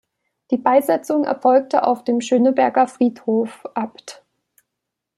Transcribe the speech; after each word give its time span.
Die 0.49 0.57
Beisetzung 0.57 1.25
erfolgte 1.25 1.83
auf 1.83 2.03
dem 2.03 2.21
Schöneberger 2.21 2.87
Friedhof, 2.87 3.63
Abt. 3.75 4.25